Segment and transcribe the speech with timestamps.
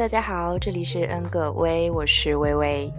[0.00, 2.90] 大家好，这里是 N 个微，我是微微。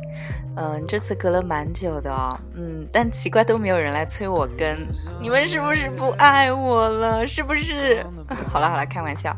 [0.55, 4.77] 嗯，这次隔了蛮久的哦，嗯，但奇怪都没有人来催我更，
[5.19, 7.25] 你们是不是不爱我了？
[7.27, 8.05] 是不是？
[8.53, 9.35] 好了好了，开玩笑。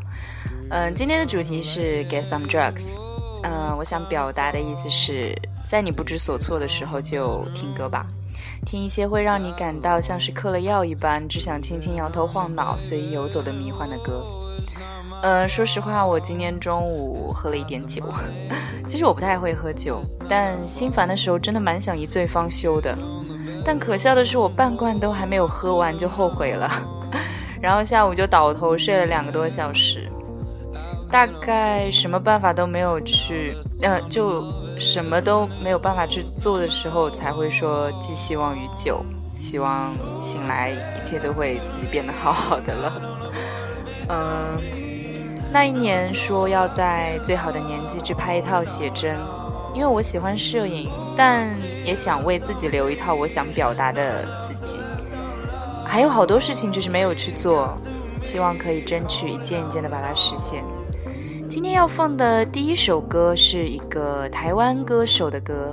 [0.71, 2.83] 嗯，今天的主题是 Get some drugs。
[3.43, 5.33] 嗯，我想表达的意思是
[5.65, 8.05] 在你不知所措的时候就听歌吧，
[8.65, 14.21] 听一些会让你感到像是嗑了药一般，只想轻轻摇头晃脑、随意游走的迷幻的歌。
[15.23, 18.03] 呃，说实话，我今天中午喝了一点酒。
[18.89, 22.93] 其实我不太会喝酒，但心烦的时候真的蛮想一醉方休的。
[23.63, 26.69] 但可笑的是，我半罐都还没有喝完就后悔了，
[27.61, 30.11] 然后下午就倒头睡了两个多小时。
[31.09, 34.43] 大概什么办法都没有去，呃，就
[34.77, 39.01] 什么都没有办法去做的时候，才会说寄希望于酒，
[39.33, 43.01] 希望醒来一切都会自己变得好好的了。
[44.09, 44.82] 嗯。
[45.53, 49.15] 那一年说要在最好的年纪去拍一套写真，
[49.71, 51.47] 因为我喜欢摄影，但
[51.85, 54.79] 也想为自己留一套我想表达的自己。
[55.85, 57.71] 还有好多事情就是没有去做，
[58.19, 60.63] 希望可以争取一件一件的把它实现。
[61.47, 65.71] 今天要放的第一首歌是一个台湾歌手的歌，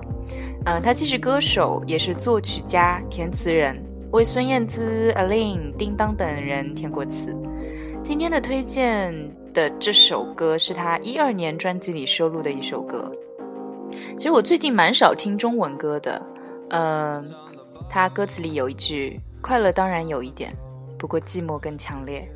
[0.67, 7.35] 嗯，他既是歌手，也是作曲家、填词人，为孙燕姿、a l i n 叮当等人填过词。
[8.05, 9.11] 今天的推荐。
[9.53, 13.11] 的这首歌是他一二年专辑里收录的一首歌。
[14.17, 16.27] 其实我最近蛮少听中文歌的，
[16.71, 17.35] 嗯，
[17.89, 20.57] 他歌词里有一句“快乐当然有一点，
[20.99, 22.29] 不过寂寞更强烈”。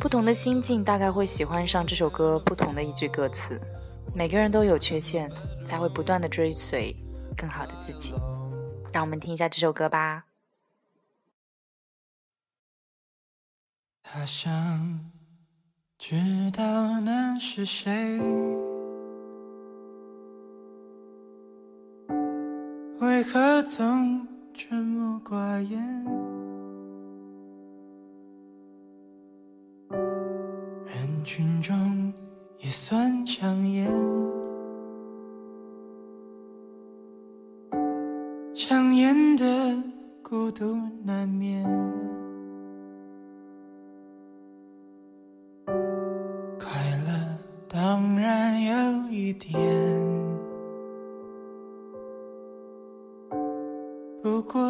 [0.00, 3.60] 不同的心境大概会喜欢上这首歌不同的一句歌词。
[4.14, 5.30] 每个人都有缺陷，
[5.64, 6.94] 才会不断的追随
[7.36, 8.12] 更好的自己。
[8.92, 10.26] 让我们听一下这首歌吧。
[14.02, 15.13] 他想。
[15.96, 16.16] 知
[16.52, 18.20] 道那是谁？
[23.00, 26.04] 为何总沉默寡言？
[30.84, 32.12] 人群中
[32.58, 33.88] 也算抢眼，
[38.52, 39.44] 抢眼的
[40.22, 41.73] 孤独难免。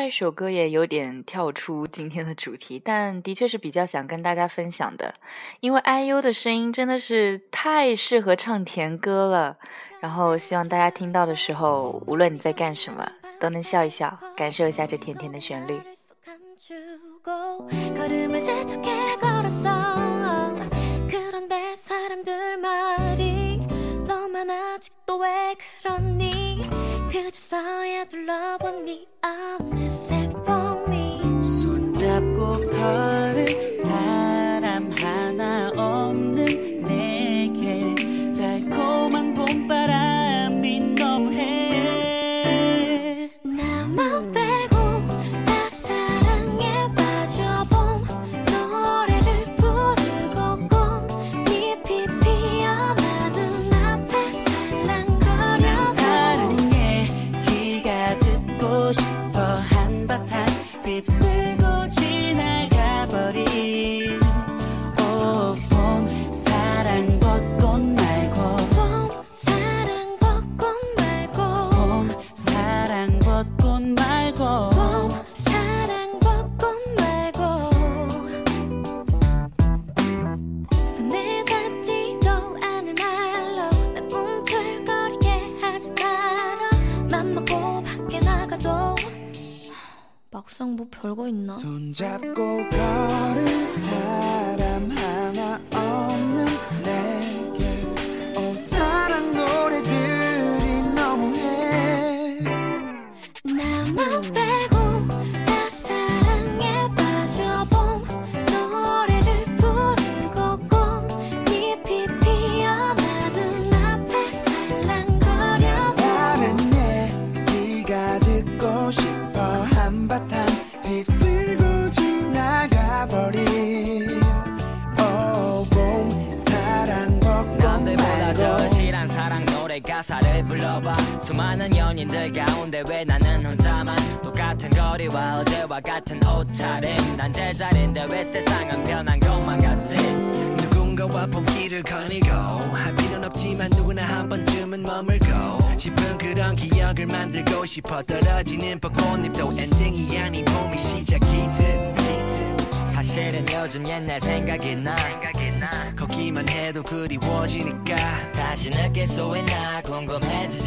[0.00, 5.14] 下一首歌也有点跳出今天的主题，但的确是比较想跟大家分享的，
[5.60, 9.58] 因为 IU 的声音真的是太适合唱甜歌了。
[10.00, 13.06] 然后希望大家听到的时候，无论你在干什么，
[13.38, 15.78] 都能笑一笑，感受一下这甜甜的旋律。
[27.10, 33.69] 그저서야 둘러보니 어느새 봄이 손잡고 걸은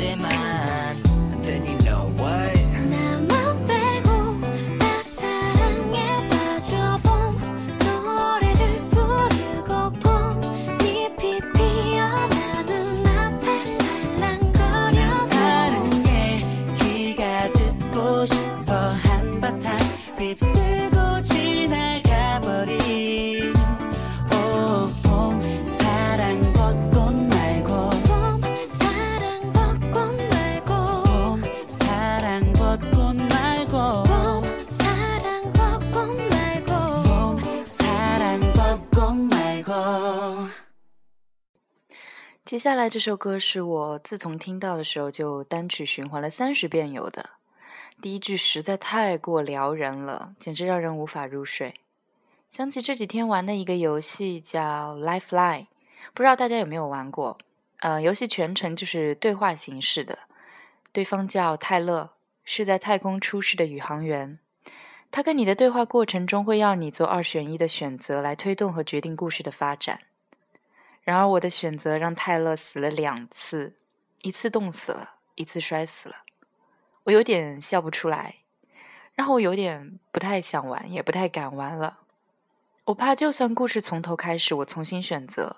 [0.03, 0.42] sistema
[42.63, 47.31] 下来这首歌是我自从听到的时候就单曲循环了三十遍有的。
[48.01, 51.73] 第一句实在太过撩人了，简直让人无法入睡。
[52.49, 55.63] 想起这几天玩的一个游戏叫《Lifeline》，
[56.13, 57.37] 不知道大家有没有玩过？
[57.81, 60.19] 呃，游戏全程就是对话形式的，
[60.93, 62.11] 对方叫泰勒，
[62.45, 64.39] 是在太空出事的宇航员。
[65.11, 69.99] 他跟你的对话过程中会要你做二选一的选择，来推动和决定故事的发展。
[71.03, 73.77] 然而我的选择让泰勒死了两次，
[74.21, 76.15] 一次冻死了，一次摔死了。
[77.03, 78.35] 我有点笑不出来，
[79.13, 81.99] 然后我有点不太想玩，也不太敢玩了。
[82.85, 85.57] 我怕就算故事从头开始，我重新选择，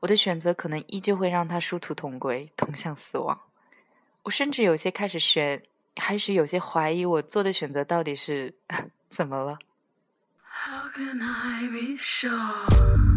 [0.00, 3.38] 我的选择可能依旧会让他殊途同归，同向死亡。
[4.22, 5.62] 我甚至有些开始选，
[5.94, 8.54] 开始有些怀疑我做的选择到底是
[9.10, 9.58] 怎么了。
[10.42, 13.07] How can I be sure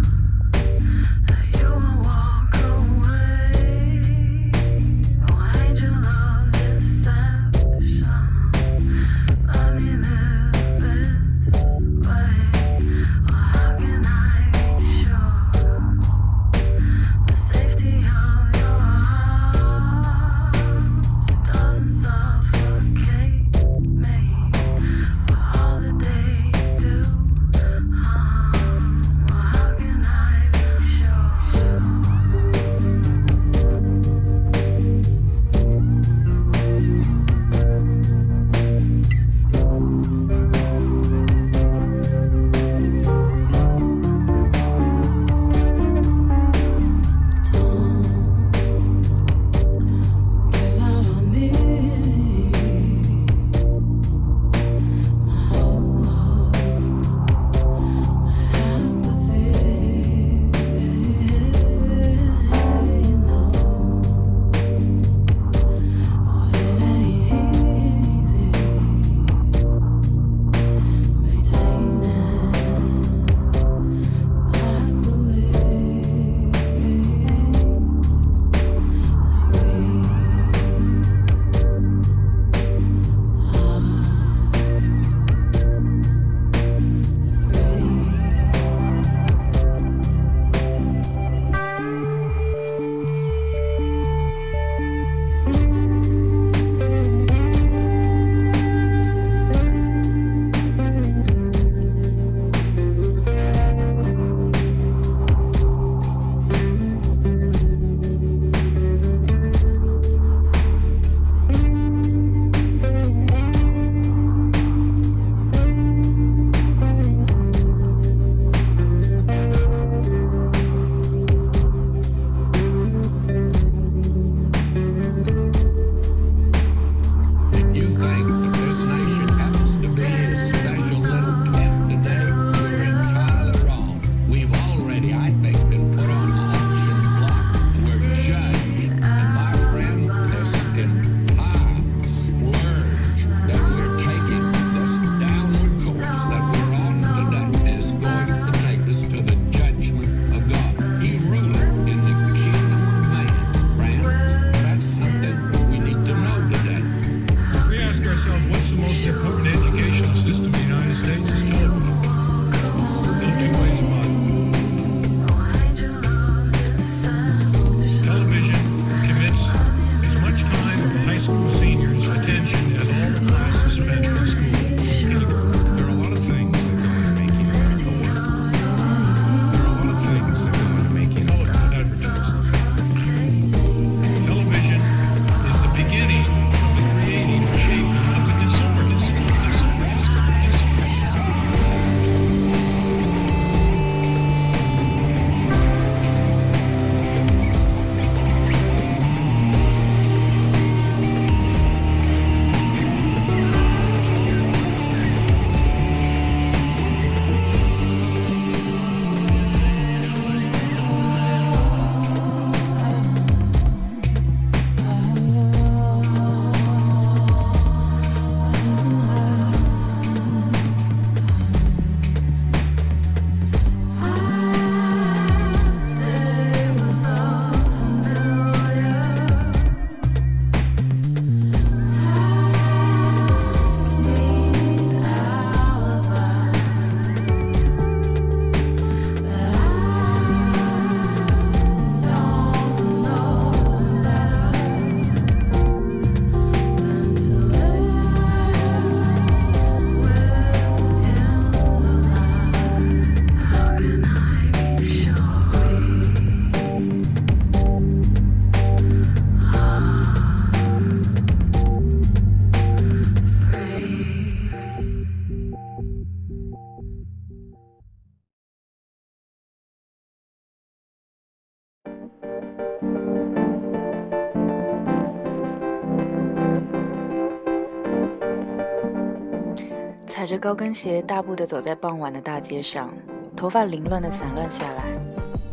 [280.22, 282.94] 踩着高跟鞋大步地走在傍晚的大街上，
[283.36, 284.84] 头发凌乱地散乱下来，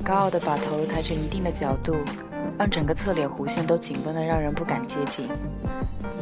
[0.04, 1.96] 高傲地把头抬成一定的角度，
[2.58, 5.26] 让整个侧脸弧线都紧绷得让人不敢接近。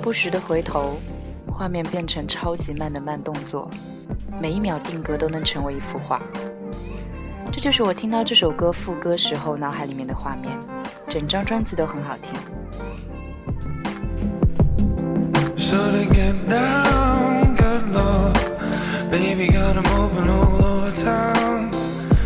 [0.00, 0.94] 不时地回头，
[1.50, 3.68] 画面变成超级慢的慢动作，
[4.40, 6.22] 每一秒定格都能成为一幅画。
[7.50, 10.56] 这就是我听到这首歌副歌时候脑海里面的画面。
[11.08, 12.32] 整张专辑都很好听。
[15.56, 18.35] So to get down, good lord.
[19.10, 21.70] Baby got 'em open all over town.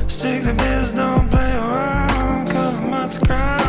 [0.09, 2.49] Stick the biz, don't play around.
[2.49, 3.60] Cover much ground,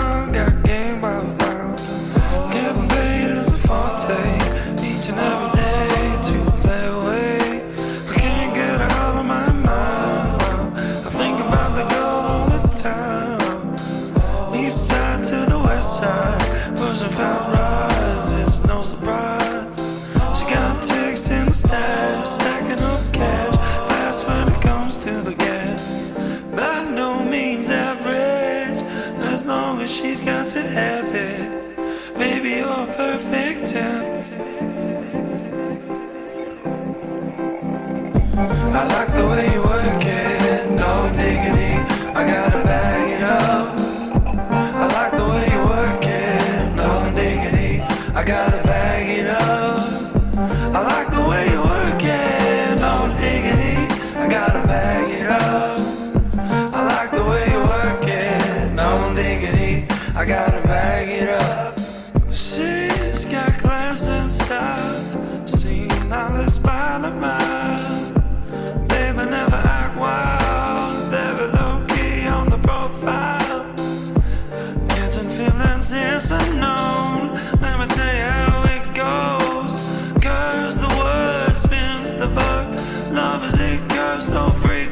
[39.32, 39.91] way you work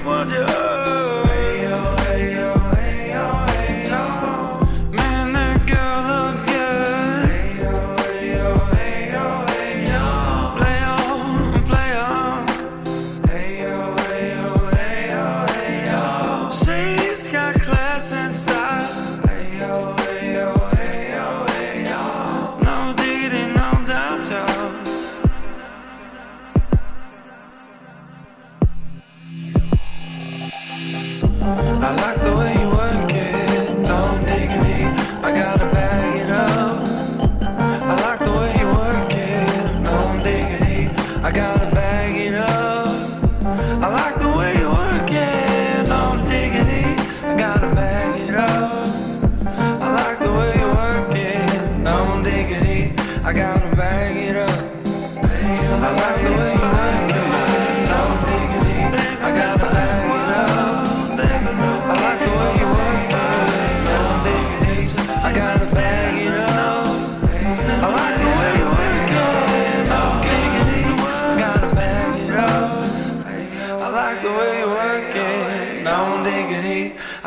[0.10, 0.39] world.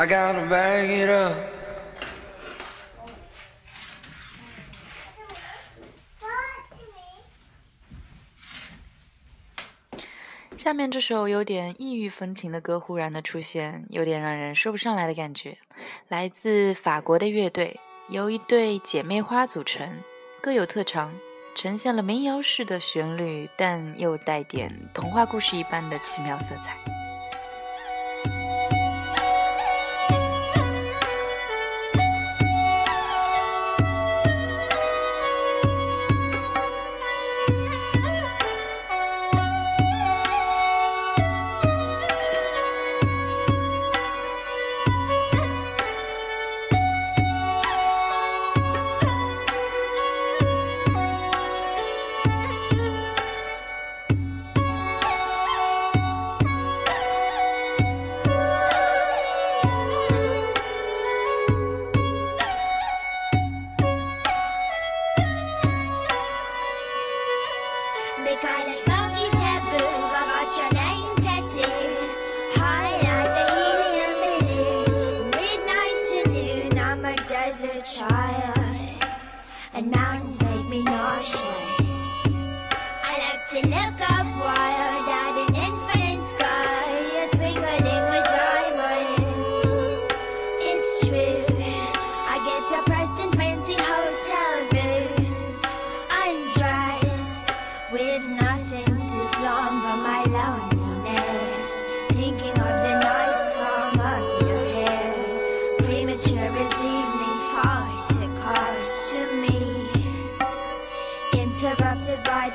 [0.02, 1.32] I gotta bag it up.
[10.56, 15.58] 下面这首有点异域风情的歌忽然的出现，有点让人说不上来的感觉。
[16.08, 20.02] 来自法国的乐队，由一对姐妹花组成，
[20.42, 21.14] 各有特长，
[21.54, 26.76] 呈现了民谣式的旋律，但又带点童话故事一般的奇妙色彩。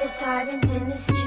[0.08, 1.27] esarin tenisçi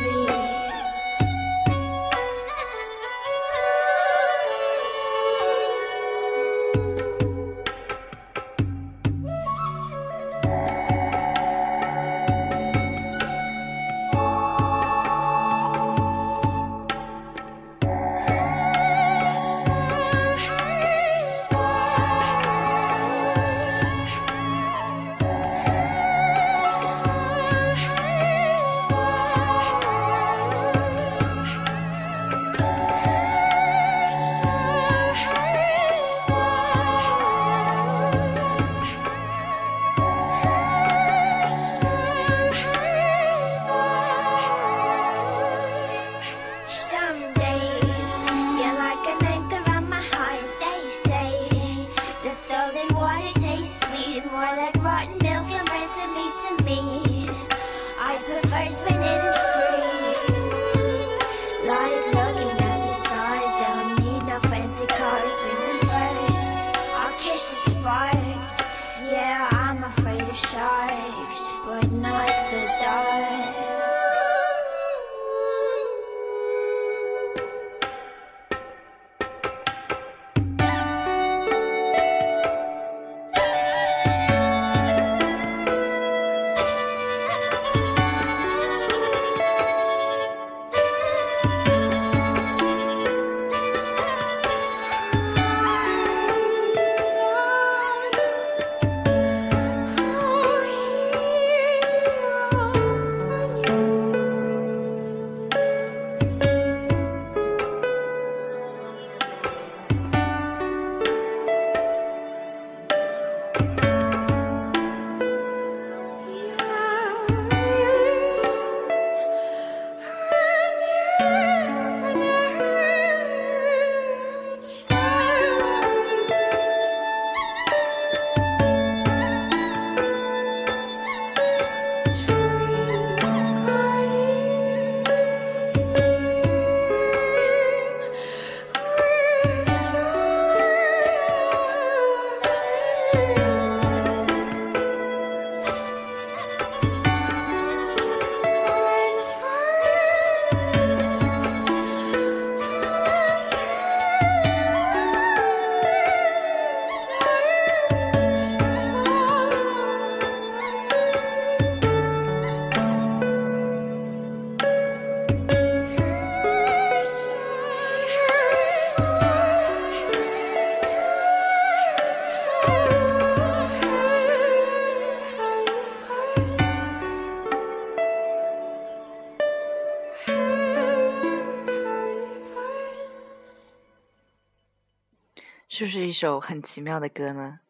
[185.70, 187.61] 是不是一首很奇妙的歌呢？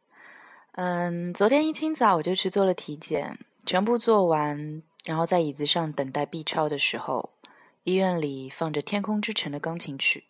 [0.72, 7.28] 嗯，昨天一清早我就去做了体检，全部做完，然后在椅子上等待 B 超的时候，
[7.84, 10.24] 医院里放着《天空之城》的钢琴曲，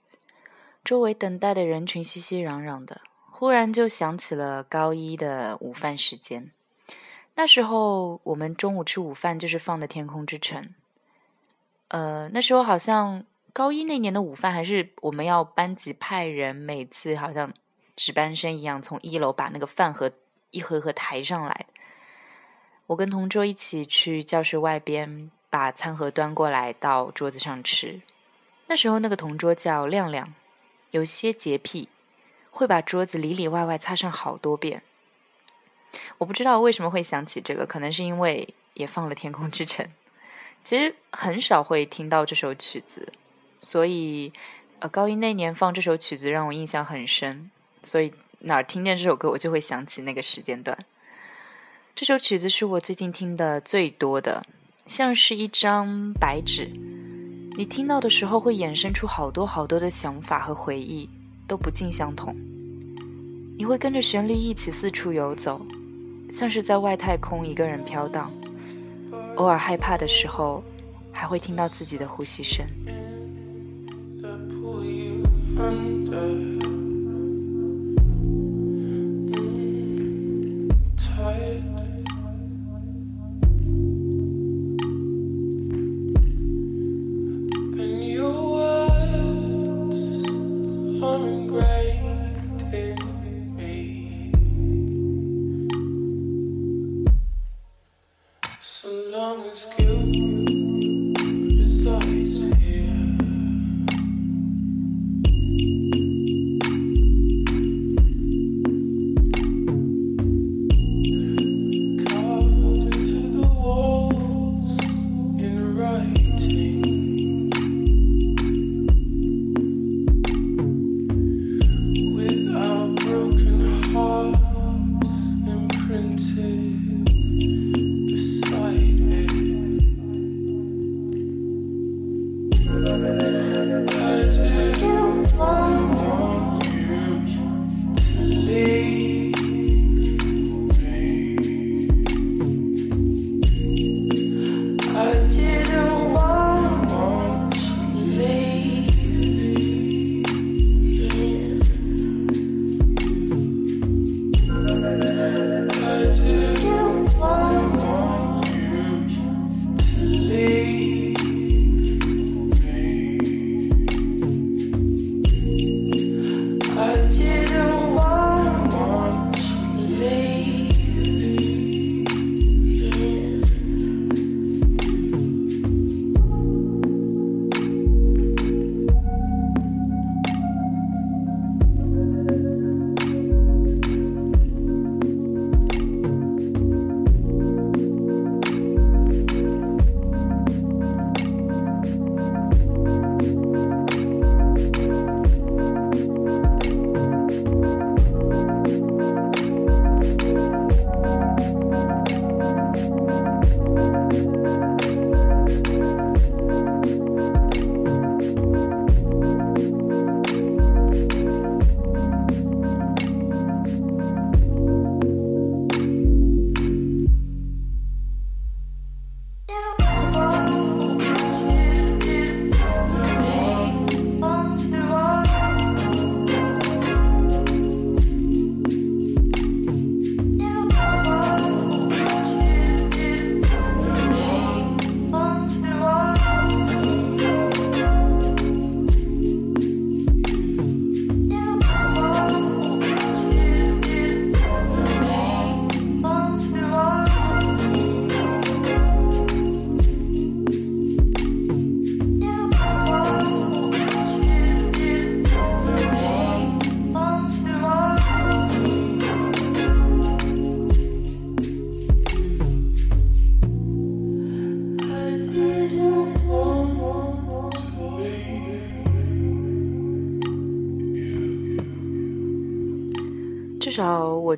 [0.82, 6.50] 周围等待的人群熙熙攘攘的，忽然就想起了高一的午饭时间。
[7.36, 10.64] 那时候我们中午吃午饭就是放的《天空之城》。
[11.86, 17.52] 呃，那时候好像高一那年的午饭还是我们要班级派人，每次好像
[17.96, 20.12] 值班生一样，从一楼把那个饭盒
[20.50, 21.66] 一盒盒抬上来。
[22.86, 28.00] 我跟同桌一起去教室外边把餐盒端过来到桌子上吃。
[28.66, 30.32] 那时候那个同桌叫亮亮，
[30.90, 31.88] 有些洁癖，
[32.50, 34.82] 会把桌子里里外外擦上好多遍。
[36.18, 39.84] 我不知道为什么会想起这个，可能是因为也放了《天空之城》。
[40.62, 43.12] 其实很少会听到这首曲子，
[43.60, 44.32] 所以
[44.80, 47.50] 呃，高一那年放这首曲子让我印象很深，
[47.82, 50.76] 所以哪儿听见这首歌，我就会想起那个时间段。
[51.94, 54.46] 这首曲子是我最近听的最多的，
[54.86, 56.70] 像是一张白纸，
[57.58, 61.10] 你听到的时候会衍生出好多好多的想法和回忆，
[61.46, 62.34] 都不尽相同。
[63.58, 65.60] 你会跟着旋律一起四处游走，
[66.32, 68.32] 像是在外太空一个人飘荡。
[69.36, 70.64] 偶尔害怕的时候，
[71.12, 72.64] 还会听到自己的呼吸声。
[75.60, 76.49] under.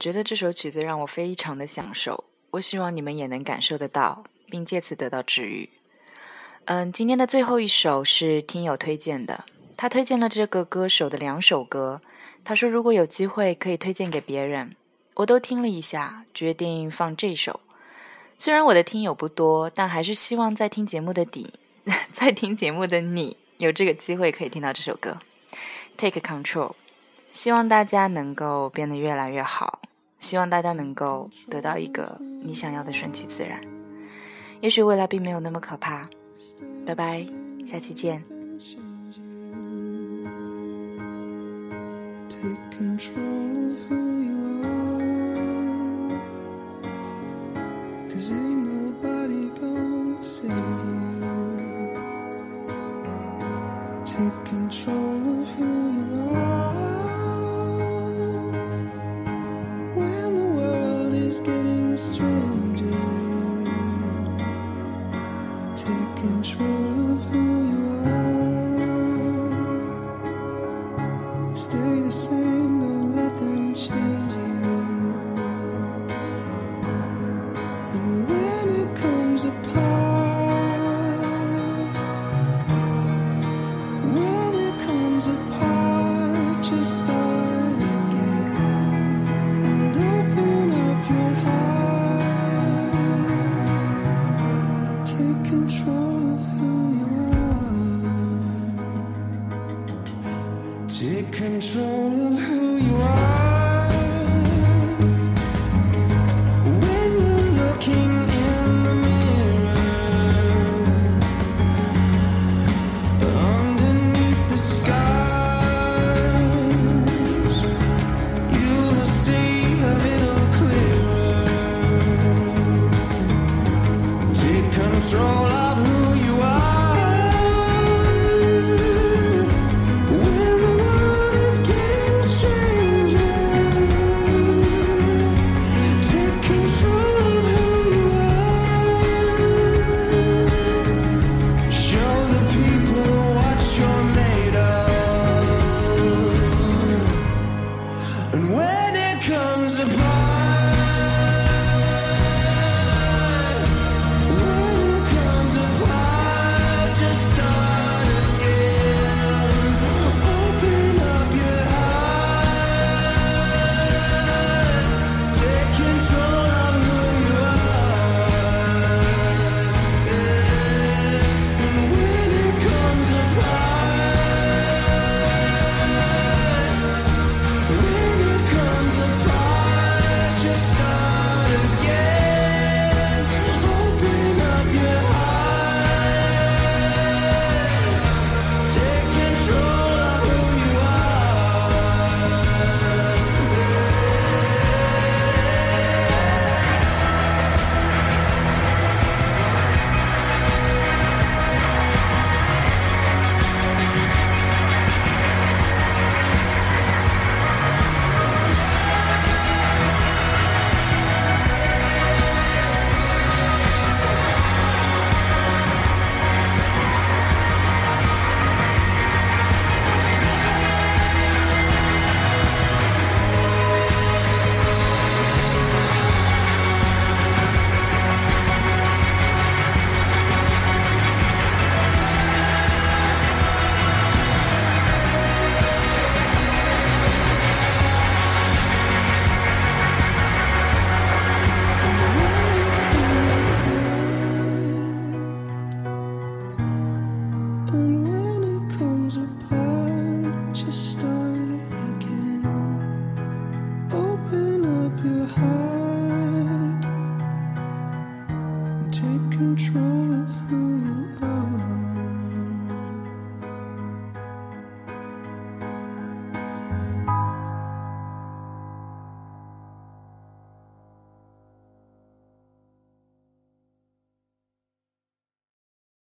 [0.03, 5.71] 觉得这首曲子让我非常的享受，我希望你们也能感受得到，并借此得到治愈。
[6.65, 9.45] 嗯，今天的最后一首是听友推荐的，
[9.77, 12.03] 他推荐了这个歌手的两首歌，
[12.43, 14.75] 他说如果有机会可以推荐给别人，
[15.15, 17.61] 我都听了一下，决定放这首。
[18.37, 21.55] 虽然我的听友不多，但还是希望在听节目的你，
[22.11, 25.19] 在听节目的你有这个机会可以听到这首歌。
[25.97, 26.73] Take control，
[27.31, 29.81] 希望大家能够变得越来越好，
[30.23, 33.61] 希望大家能够得到一个你想要的顺其自然。
[34.61, 36.09] 也许未来并没有那么可怕。
[36.87, 37.27] 拜拜，
[37.67, 38.23] 下期见。
[42.31, 43.42] Take control